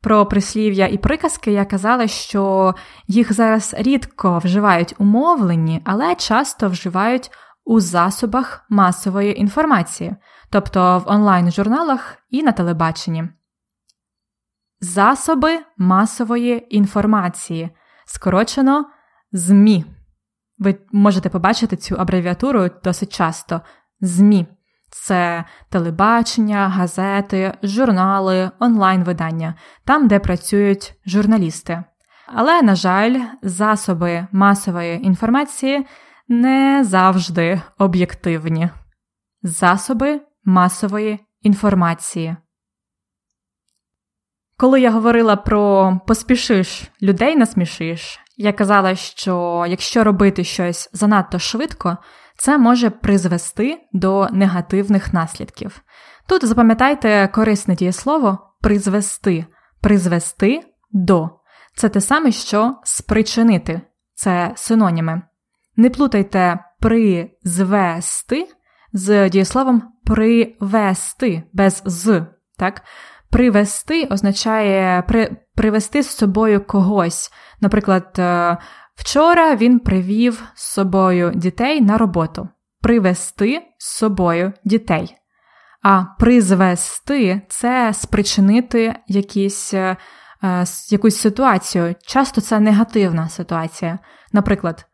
Про 0.00 0.26
прислів'я 0.26 0.86
і 0.86 0.98
приказки 0.98 1.52
я 1.52 1.64
казала, 1.64 2.06
що 2.06 2.74
їх 3.06 3.32
зараз 3.32 3.74
рідко 3.78 4.38
вживають 4.38 4.94
у 4.98 5.04
мовленні, 5.04 5.82
але 5.84 6.14
часто 6.14 6.68
вживають 6.68 7.30
у 7.64 7.80
засобах 7.80 8.64
масової 8.68 9.40
інформації, 9.40 10.16
тобто 10.50 10.98
в 10.98 11.10
онлайн-журналах 11.10 12.16
і 12.30 12.42
на 12.42 12.52
телебаченні. 12.52 13.28
Засоби 14.80 15.58
масової 15.76 16.76
інформації, 16.76 17.70
скорочено 18.04 18.84
ЗМІ. 19.32 19.84
Ви 20.58 20.78
можете 20.92 21.28
побачити 21.28 21.76
цю 21.76 21.96
абревіатуру 21.96 22.70
досить 22.84 23.12
часто. 23.12 23.60
ЗМІ 24.00 24.46
це 24.92 25.44
телебачення, 25.68 26.68
газети, 26.68 27.54
журнали, 27.62 28.50
онлайн-видання, 28.58 29.54
там, 29.84 30.08
де 30.08 30.18
працюють 30.18 30.94
журналісти. 31.06 31.84
Але, 32.26 32.62
на 32.62 32.74
жаль, 32.74 33.20
засоби 33.42 34.26
масової 34.32 35.06
інформації 35.06 35.86
не 36.28 36.84
завжди 36.84 37.60
об'єктивні. 37.78 38.70
Засоби 39.42 40.20
масової 40.44 41.18
інформації. 41.42 42.36
Коли 44.62 44.80
я 44.80 44.90
говорила 44.90 45.36
про 45.36 46.00
поспішиш, 46.06 46.90
людей 47.02 47.36
насмішиш, 47.36 48.20
я 48.36 48.52
казала, 48.52 48.94
що 48.94 49.64
якщо 49.68 50.04
робити 50.04 50.44
щось 50.44 50.90
занадто 50.92 51.38
швидко, 51.38 51.96
це 52.36 52.58
може 52.58 52.90
призвести 52.90 53.80
до 53.92 54.28
негативних 54.32 55.12
наслідків. 55.12 55.80
Тут 56.28 56.44
запам'ятайте 56.44 57.28
корисне 57.28 57.74
дієслово 57.74 58.38
призвести, 58.60 59.46
призвести 59.80 60.60
до. 60.92 61.30
Це 61.76 61.88
те 61.88 62.00
саме, 62.00 62.32
що 62.32 62.76
спричинити, 62.84 63.80
це 64.14 64.52
синоніми. 64.54 65.22
Не 65.76 65.90
плутайте 65.90 66.58
призвести 66.80 68.48
з 68.92 69.28
дієсловом 69.28 69.82
привести 70.04 71.42
без 71.52 71.82
з. 71.84 72.26
так? 72.58 72.82
Привести 73.32 74.04
означає 74.04 75.02
при, 75.02 75.36
привести 75.54 76.02
з 76.02 76.08
собою 76.08 76.66
когось. 76.66 77.32
Наприклад, 77.60 78.14
е, 78.18 78.56
вчора 78.94 79.56
він 79.56 79.78
привів 79.78 80.42
з 80.54 80.72
собою 80.72 81.32
дітей 81.34 81.80
на 81.80 81.98
роботу. 81.98 82.48
Привести 82.80 83.62
з 83.78 83.96
собою 83.96 84.52
дітей. 84.64 85.16
А 85.82 86.04
призвести 86.18 87.42
це 87.48 87.92
спричинити 87.94 88.94
якісь, 89.06 89.74
е, 89.74 89.96
якусь 90.90 91.16
ситуацію. 91.16 91.94
Часто 92.06 92.40
це 92.40 92.60
негативна 92.60 93.28
ситуація. 93.28 93.98
Наприклад, 94.32 94.86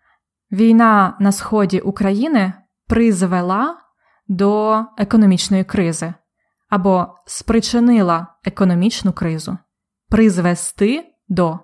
війна 0.53 1.17
на 1.21 1.33
сході 1.33 1.81
України 1.81 2.53
призвела 2.89 3.77
до 4.29 4.81
економічної 4.99 5.65
кризи 5.65 6.15
або 6.69 7.17
спричинила 7.27 8.27
економічну 8.45 9.13
кризу, 9.13 9.59
призвести 10.09 11.05
до. 11.29 11.59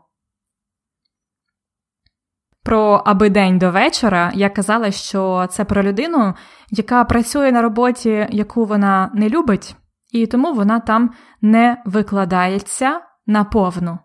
Про 2.62 3.02
аби 3.06 3.30
день 3.30 3.58
до 3.58 3.70
вечора 3.70 4.32
я 4.34 4.50
казала, 4.50 4.90
що 4.90 5.46
це 5.50 5.64
про 5.64 5.82
людину, 5.82 6.34
яка 6.70 7.04
працює 7.04 7.52
на 7.52 7.62
роботі, 7.62 8.26
яку 8.30 8.64
вона 8.64 9.10
не 9.14 9.28
любить, 9.28 9.76
і 10.12 10.26
тому 10.26 10.54
вона 10.54 10.80
там 10.80 11.10
не 11.42 11.82
викладається 11.84 13.00
на 13.26 13.44
повну. 13.44 13.98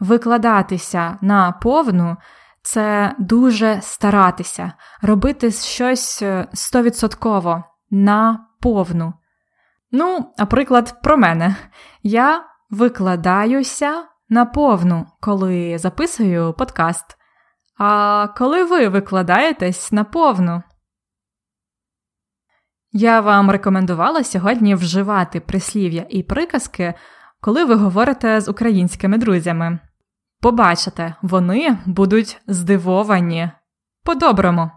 Викладатися 0.00 1.18
на 1.20 1.52
повну 1.52 2.16
це 2.62 3.14
дуже 3.18 3.80
старатися, 3.82 4.72
робити 5.02 5.50
щось 5.50 6.22
е, 6.22 6.46
стовідсотково 6.52 7.64
на 7.90 8.46
повну. 8.60 9.12
Ну, 9.92 10.32
наприклад, 10.38 11.02
про 11.02 11.16
мене. 11.16 11.56
Я 12.02 12.44
викладаюся 12.70 14.04
наповну, 14.28 15.06
коли 15.20 15.78
записую 15.78 16.52
подкаст. 16.52 17.16
А 17.78 18.28
коли 18.36 18.64
ви 18.64 18.88
викладаєтесь 18.88 19.92
наповну? 19.92 20.62
Я 22.92 23.20
вам 23.20 23.50
рекомендувала 23.50 24.24
сьогодні 24.24 24.74
вживати 24.74 25.40
прислів'я 25.40 26.06
і 26.08 26.22
приказки, 26.22 26.94
коли 27.40 27.64
ви 27.64 27.74
говорите 27.74 28.40
з 28.40 28.48
українськими 28.48 29.18
друзями. 29.18 29.78
Побачите, 30.40 31.14
вони 31.22 31.78
будуть 31.86 32.42
здивовані. 32.46 33.50
По-доброму. 34.04 34.70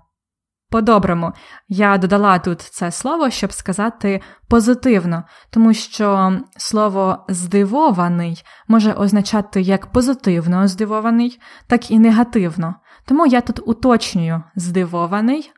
По-доброму. 0.74 1.34
Я 1.68 1.98
додала 1.98 2.40
тут 2.40 2.62
це 2.62 2.92
слово, 2.92 3.30
щоб 3.30 3.54
сказати 3.54 4.22
позитивно, 4.50 5.24
тому 5.50 5.74
що 5.74 6.40
слово 6.58 7.26
здивований 7.30 8.44
може 8.68 8.94
означати 8.94 9.62
як 9.62 9.92
позитивно 9.92 10.68
здивований, 10.68 11.40
так 11.68 11.92
і 11.92 12.00
негативно. 12.00 12.76
Тому 13.06 13.26
я 13.26 13.42
тут 13.42 13.60
уточнюю 13.66 14.44
здивований 14.56 15.52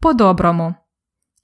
по-доброму. 0.00 0.74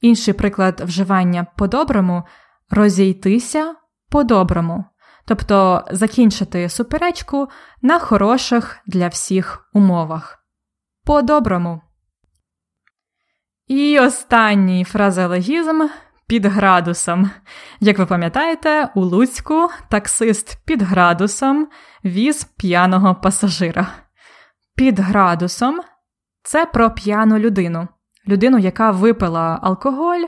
Інший 0.00 0.34
приклад 0.34 0.80
вживання 0.80 1.46
по-доброму 1.56 2.22
розійтися 2.70 3.74
по-доброму, 4.10 4.84
тобто 5.24 5.84
закінчити 5.90 6.68
суперечку 6.68 7.48
на 7.82 7.98
хороших 7.98 8.78
для 8.86 9.08
всіх 9.08 9.68
умовах. 9.72 10.38
По-доброму. 11.04 11.85
І 13.66 13.98
останній 13.98 14.84
фразеологізм 14.84 15.82
під 16.26 16.46
градусом. 16.46 17.30
Як 17.80 17.98
ви 17.98 18.06
пам'ятаєте, 18.06 18.88
у 18.94 19.00
Луцьку 19.00 19.68
таксист 19.90 20.58
під 20.64 20.82
градусом 20.82 21.68
віз 22.04 22.44
п'яного 22.44 23.14
пасажира. 23.14 23.86
Під 24.76 24.98
градусом 24.98 25.80
це 26.42 26.66
про 26.66 26.90
п'яну 26.90 27.38
людину, 27.38 27.88
людину, 28.28 28.58
яка 28.58 28.90
випила 28.90 29.58
алкоголь, 29.62 30.24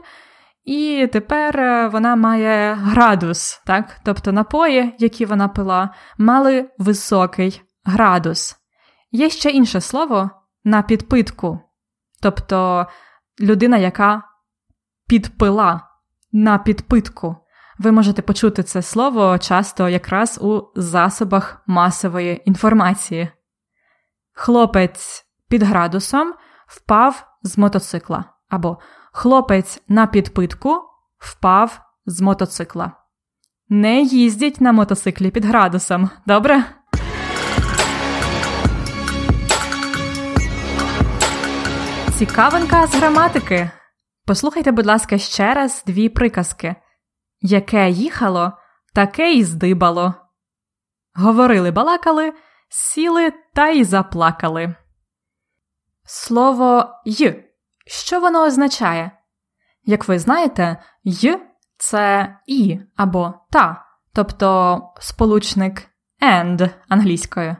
і 0.64 1.09
тепер 1.12 1.61
е, 1.61 1.88
вона 1.88 2.16
має 2.16 2.74
градус, 2.74 3.62
так? 3.66 4.01
тобто 4.05 4.33
напої, 4.33 4.94
які 4.98 5.24
вона 5.24 5.48
пила, 5.48 5.94
мали 6.18 6.70
високий 6.79 7.62
градус. 7.85 8.57
Є 9.11 9.31
ще 9.31 9.51
інше 9.51 9.81
слово 9.81 10.31
на 10.64 10.83
підпитку, 10.83 11.61
тобто 12.22 12.87
людина, 13.40 13.77
яка 13.77 14.22
підпила 15.09 15.81
на 16.33 16.59
підпитку. 16.59 17.37
Ви 17.79 17.92
можете 17.92 18.22
почути 18.22 18.62
це 18.62 18.83
слово 18.83 19.38
часто 19.38 19.88
якраз 19.88 20.38
у 20.42 20.62
засобах 20.74 21.62
масової 21.66 22.42
інформації. 22.44 23.29
Хлопець 24.33 25.24
під 25.48 25.62
градусом 25.62 26.35
впав 26.66 27.27
з 27.42 27.59
мотоцикла, 27.59 28.24
або 28.48 28.79
хлопець 29.12 29.83
на 29.88 30.07
підпитку 30.07 30.83
впав 31.18 31.81
з 32.07 32.20
мотоцикла. 32.20 32.92
Не 33.68 34.03
їздіть 34.03 34.61
на 34.61 34.72
мотоциклі 34.72 35.31
під 35.31 35.44
градусом, 35.44 36.11
добре? 36.27 36.64
Цікавинка 42.18 42.87
з 42.87 42.94
граматики. 42.94 43.70
Послухайте, 44.26 44.72
будь 44.72 44.87
ласка, 44.87 45.18
ще 45.18 45.54
раз 45.54 45.83
дві 45.87 46.09
приказки. 46.09 46.74
Яке 47.40 47.90
їхало, 47.90 48.52
таке 48.94 49.33
й 49.33 49.44
здибало. 49.44 50.14
Говорили, 51.14 51.70
балакали, 51.70 52.33
сіли 52.68 53.33
та 53.54 53.68
й 53.68 53.85
заплакали. 53.85 54.74
Слово 56.04 56.88
й. 57.04 57.35
Що 57.87 58.20
воно 58.20 58.42
означає? 58.44 59.11
Як 59.85 60.09
ви 60.09 60.18
знаєте, 60.18 60.76
й 61.04 61.38
це 61.76 62.37
і 62.46 62.81
або 62.96 63.35
та, 63.50 63.85
тобто 64.12 64.81
сполучник 65.00 65.88
and 66.22 66.70
англійською. 66.88 67.57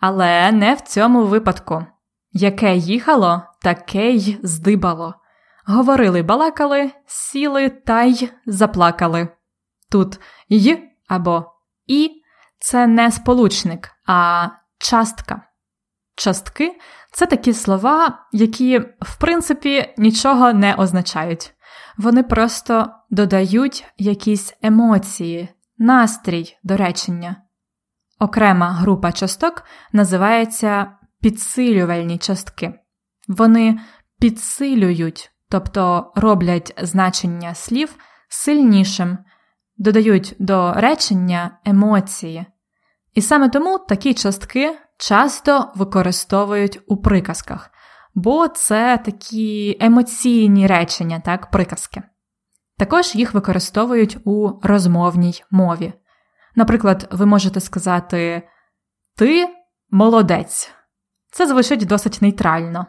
Але 0.00 0.52
не 0.52 0.74
в 0.74 0.80
цьому 0.80 1.24
випадку. 1.24 1.86
Яке 2.32 2.76
їхало, 2.76 3.42
таке 3.64 4.10
й 4.10 4.38
здибало. 4.42 5.14
Говорили, 5.66 6.22
балакали, 6.22 6.90
сіли 7.06 7.68
та 7.68 8.02
й 8.02 8.30
заплакали. 8.46 9.28
Тут 9.90 10.20
й 10.48 10.78
або 11.08 11.52
і 11.86 12.10
це 12.58 12.86
не 12.86 13.10
сполучник, 13.10 13.90
а 14.06 14.48
частка. 14.78 15.42
Частки 16.16 16.78
це 17.12 17.26
такі 17.26 17.52
слова, 17.52 18.18
які, 18.32 18.78
в 18.78 19.16
принципі, 19.20 19.94
нічого 19.96 20.52
не 20.52 20.74
означають. 20.74 21.54
Вони 21.98 22.22
просто 22.22 22.88
додають 23.10 23.84
якісь 23.98 24.54
емоції, 24.62 25.48
настрій 25.78 26.56
до 26.62 26.76
речення. 26.76 27.36
Окрема 28.18 28.72
група 28.72 29.12
часток 29.12 29.62
називається 29.92 30.92
підсилювальні 31.20 32.18
частки. 32.18 32.83
Вони 33.28 33.78
підсилюють, 34.20 35.30
тобто 35.48 36.12
роблять 36.14 36.74
значення 36.82 37.54
слів 37.54 37.96
сильнішим, 38.28 39.18
додають 39.76 40.36
до 40.38 40.72
речення 40.72 41.58
емоції. 41.64 42.46
І 43.14 43.22
саме 43.22 43.48
тому 43.48 43.78
такі 43.78 44.14
частки 44.14 44.78
часто 44.98 45.72
використовують 45.74 46.80
у 46.86 46.96
приказках, 46.96 47.70
бо 48.14 48.48
це 48.48 48.98
такі 49.04 49.76
емоційні 49.80 50.66
речення, 50.66 51.20
так, 51.20 51.50
приказки. 51.50 52.02
Також 52.78 53.14
їх 53.14 53.34
використовують 53.34 54.18
у 54.24 54.50
розмовній 54.62 55.42
мові. 55.50 55.92
Наприклад, 56.56 57.08
ви 57.10 57.26
можете 57.26 57.60
сказати 57.60 58.48
Ти 59.16 59.48
молодець. 59.90 60.70
Це 61.30 61.46
звучить 61.46 61.86
досить 61.86 62.22
нейтрально. 62.22 62.86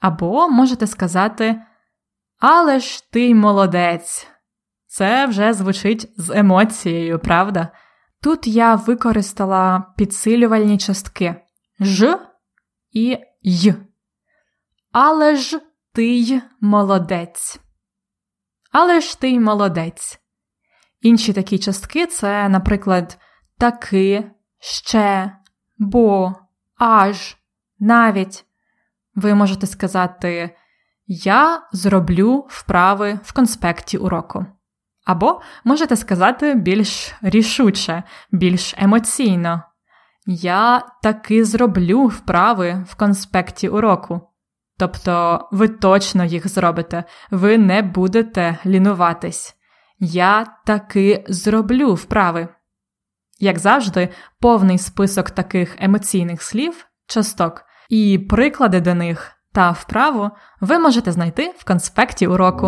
Або 0.00 0.48
можете 0.48 0.86
сказати 0.86 1.62
Але 2.40 2.78
ж 2.80 3.12
ти 3.12 3.34
молодець. 3.34 4.28
Це 4.86 5.26
вже 5.26 5.52
звучить 5.52 6.12
з 6.16 6.30
емоцією, 6.30 7.18
правда? 7.18 7.68
Тут 8.22 8.46
я 8.46 8.74
використала 8.74 9.94
підсилювальні 9.96 10.78
частки 10.78 11.34
ж 11.80 12.18
і 12.90 13.18
й. 13.42 13.74
Але 14.92 15.36
ж 15.36 15.60
ти 15.92 16.06
й 16.06 16.42
молодець. 16.60 17.60
Але 18.72 19.00
ж 19.00 19.20
ти 19.20 19.30
й 19.30 19.40
молодець. 19.40 20.20
Інші 21.00 21.32
такі 21.32 21.58
частки 21.58 22.06
це, 22.06 22.48
наприклад, 22.48 23.18
таки, 23.58 24.30
ще, 24.58 25.36
бо, 25.78 26.34
аж, 26.78 27.36
навіть. 27.78 28.44
Ви 29.20 29.34
можете 29.34 29.66
сказати 29.66 30.56
Я 31.06 31.62
зроблю 31.72 32.46
вправи 32.48 33.20
в 33.22 33.32
конспекті 33.32 33.98
уроку. 33.98 34.46
Або 35.06 35.40
можете 35.64 35.96
сказати 35.96 36.54
більш 36.54 37.14
рішуче, 37.22 38.02
більш 38.32 38.74
емоційно. 38.78 39.62
Я 40.26 40.82
таки 41.02 41.44
зроблю 41.44 42.06
вправи 42.06 42.84
в 42.88 42.94
конспекті 42.94 43.68
уроку. 43.68 44.20
Тобто 44.78 45.48
ви 45.52 45.68
точно 45.68 46.24
їх 46.24 46.48
зробите, 46.48 47.04
ви 47.30 47.58
не 47.58 47.82
будете 47.82 48.58
лінуватись. 48.66 49.56
Я 49.98 50.46
таки 50.66 51.24
зроблю 51.28 51.94
вправи. 51.94 52.48
Як 53.38 53.58
завжди, 53.58 54.08
повний 54.40 54.78
список 54.78 55.30
таких 55.30 55.76
емоційних 55.78 56.42
слів, 56.42 56.86
часток 57.06 57.64
і 57.90 58.18
приклади 58.18 58.80
до 58.80 58.94
них 58.94 59.32
та 59.52 59.70
вправу 59.70 60.30
ви 60.60 60.78
можете 60.78 61.12
знайти 61.12 61.54
в 61.58 61.64
конспекті 61.64 62.26
уроку. 62.26 62.66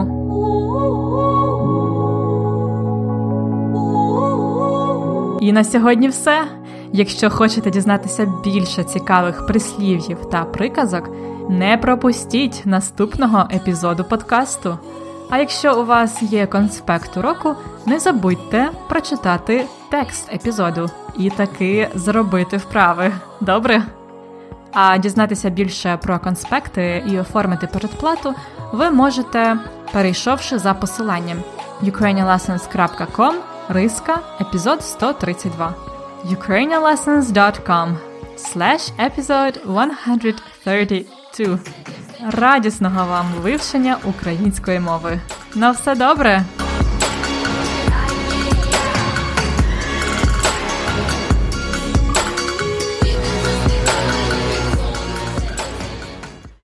І 5.41 5.53
на 5.53 5.65
сьогодні 5.65 6.09
все. 6.09 6.45
Якщо 6.93 7.31
хочете 7.31 7.71
дізнатися 7.71 8.33
більше 8.45 8.85
цікавих 8.85 9.47
прислів'їв 9.47 10.31
та 10.31 10.45
приказок, 10.45 11.11
не 11.51 11.79
пропустіть 11.79 12.63
наступного 12.65 13.49
епізоду 13.55 14.05
подкасту. 14.05 14.79
А 15.31 15.39
якщо 15.39 15.81
у 15.81 15.85
вас 15.85 16.23
є 16.23 16.47
конспект 16.47 17.17
уроку, 17.17 17.55
не 17.87 17.99
забудьте 17.99 18.71
прочитати 18.89 19.65
текст 19.91 20.33
епізоду 20.35 20.91
і 21.19 21.31
таки 21.31 21.89
зробити 21.95 22.57
вправи. 22.57 23.13
Добре? 23.41 23.83
А 24.73 24.99
дізнатися 24.99 25.51
більше 25.51 25.97
про 25.97 26.19
конспекти 26.19 27.05
і 27.07 27.19
оформити 27.19 27.67
передплату 27.67 28.35
ви 28.73 28.91
можете, 28.91 29.59
перейшовши 29.93 30.59
за 30.59 30.75
посиланням 30.75 31.39
ukrainianlessons.com 31.83 33.33
риска 33.69 34.21
епізод 34.41 34.83
132 34.83 35.75
ukrainianlessons.com 36.31 37.97
slash 38.37 38.93
episode 38.99 39.59
132 40.65 41.73
Радісного 42.31 43.07
вам 43.07 43.27
вивчення 43.43 43.97
української 44.05 44.81
мови. 44.81 45.21
На 45.55 45.71
все 45.71 45.95
добре! 45.95 46.45